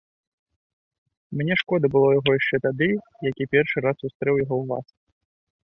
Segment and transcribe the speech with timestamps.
[1.41, 2.89] Мне шкода было яго яшчэ тады,
[3.29, 4.87] як я першы раз сустрэў яго ў вас.